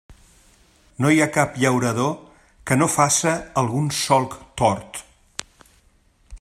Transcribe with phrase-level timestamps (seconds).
[1.03, 2.09] No hi ha cap llaurador
[2.71, 5.03] que no faça algun solc tort.